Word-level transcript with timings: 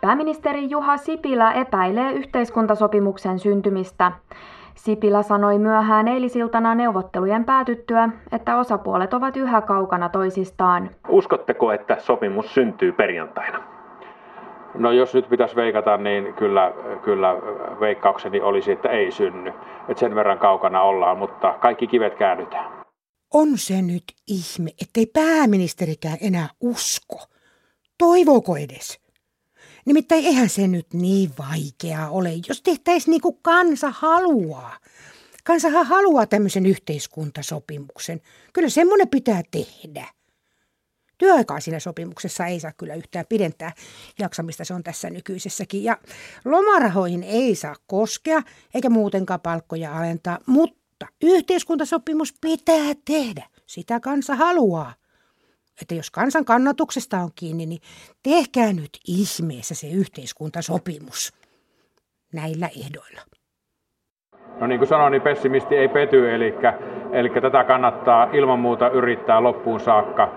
Pääministeri 0.00 0.70
Juha 0.70 0.96
Sipilä 0.96 1.52
epäilee 1.52 2.12
yhteiskuntasopimuksen 2.12 3.38
syntymistä. 3.38 4.12
Sipilä 4.74 5.22
sanoi 5.22 5.58
myöhään 5.58 6.08
eilisiltana 6.08 6.74
neuvottelujen 6.74 7.44
päätyttyä, 7.44 8.08
että 8.32 8.56
osapuolet 8.56 9.14
ovat 9.14 9.36
yhä 9.36 9.60
kaukana 9.60 10.08
toisistaan. 10.08 10.90
Uskotteko, 11.08 11.72
että 11.72 11.96
sopimus 11.98 12.54
syntyy 12.54 12.92
perjantaina? 12.92 13.58
No 14.74 14.90
jos 14.90 15.14
nyt 15.14 15.28
pitäisi 15.28 15.56
veikata, 15.56 15.96
niin 15.96 16.34
kyllä, 16.34 16.72
kyllä 17.02 17.36
veikkaukseni 17.80 18.40
olisi, 18.40 18.72
että 18.72 18.88
ei 18.88 19.10
synny. 19.10 19.52
Että 19.88 20.00
sen 20.00 20.14
verran 20.14 20.38
kaukana 20.38 20.82
ollaan, 20.82 21.18
mutta 21.18 21.54
kaikki 21.60 21.86
kivet 21.86 22.14
käännytään. 22.14 22.67
On 23.30 23.58
se 23.58 23.82
nyt 23.82 24.04
ihme, 24.26 24.70
ettei 24.82 25.06
pääministerikään 25.06 26.18
enää 26.20 26.48
usko. 26.60 27.26
Toivooko 27.98 28.56
edes? 28.56 29.00
Nimittäin 29.84 30.26
eihän 30.26 30.48
se 30.48 30.68
nyt 30.68 30.94
niin 30.94 31.30
vaikeaa 31.38 32.10
ole, 32.10 32.30
jos 32.48 32.62
tehtäisiin 32.62 33.10
niin 33.10 33.20
kuin 33.20 33.38
kansa 33.42 33.90
haluaa. 33.90 34.78
Kansahan 35.44 35.86
haluaa 35.86 36.26
tämmöisen 36.26 36.66
yhteiskuntasopimuksen. 36.66 38.20
Kyllä 38.52 38.68
semmoinen 38.68 39.08
pitää 39.08 39.42
tehdä. 39.50 40.06
Työaikaa 41.18 41.60
siinä 41.60 41.80
sopimuksessa 41.80 42.46
ei 42.46 42.60
saa 42.60 42.72
kyllä 42.72 42.94
yhtään 42.94 43.24
pidentää 43.28 43.72
jaksamista, 44.18 44.64
se 44.64 44.74
on 44.74 44.82
tässä 44.82 45.10
nykyisessäkin. 45.10 45.84
Ja 45.84 45.98
lomarahoihin 46.44 47.22
ei 47.22 47.54
saa 47.54 47.76
koskea, 47.86 48.42
eikä 48.74 48.90
muutenkaan 48.90 49.40
palkkoja 49.40 49.98
alentaa, 49.98 50.38
mutta 50.46 50.78
yhteiskuntasopimus 51.22 52.34
pitää 52.40 52.92
tehdä. 53.04 53.46
Sitä 53.66 54.00
kansa 54.00 54.36
haluaa 54.36 54.94
että 55.82 55.94
jos 55.94 56.10
kansan 56.10 56.44
kannatuksesta 56.44 57.16
on 57.18 57.30
kiinni, 57.34 57.66
niin 57.66 57.80
tehkää 58.22 58.72
nyt 58.72 58.90
ihmeessä 59.08 59.74
se 59.74 59.88
yhteiskuntasopimus 59.88 61.32
näillä 62.32 62.68
ehdoilla. 62.84 63.20
No 64.60 64.66
niin 64.66 64.78
kuin 64.78 64.88
sanoin, 64.88 65.10
niin 65.10 65.22
pessimisti 65.22 65.76
ei 65.76 65.88
pety, 65.88 66.34
eli, 66.34 66.54
eli 67.12 67.30
tätä 67.30 67.64
kannattaa 67.64 68.28
ilman 68.32 68.58
muuta 68.58 68.88
yrittää 68.88 69.42
loppuun 69.42 69.80
saakka 69.80 70.34